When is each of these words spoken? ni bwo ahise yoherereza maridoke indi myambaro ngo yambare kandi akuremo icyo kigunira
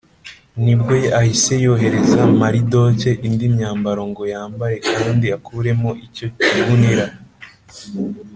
ni 0.63 0.73
bwo 0.79 0.95
ahise 1.19 1.53
yoherereza 1.63 2.19
maridoke 2.39 3.11
indi 3.27 3.45
myambaro 3.55 4.01
ngo 4.11 4.23
yambare 4.33 4.75
kandi 4.97 5.25
akuremo 5.37 5.89
icyo 6.05 6.27
kigunira 6.45 7.05